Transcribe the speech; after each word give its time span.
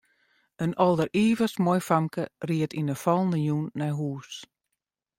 In 0.63 0.71
alderivichst 0.85 1.57
moai 1.65 1.81
famke 1.89 2.23
ried 2.49 2.71
yn 2.79 2.91
'e 2.93 2.97
fallende 3.03 3.39
jûn 3.47 3.67
nei 3.79 3.91
hûs. 3.99 4.31